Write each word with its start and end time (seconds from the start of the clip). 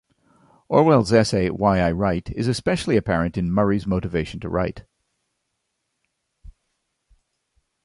Orwell's 0.67 1.13
essay 1.13 1.51
Why 1.51 1.79
I 1.79 1.91
Write 1.91 2.31
is 2.31 2.47
especially 2.47 2.97
apparent 2.97 3.37
in 3.37 3.51
Murray's 3.51 3.85
motivation 3.85 4.39
to 4.39 4.49
write. 4.49 4.83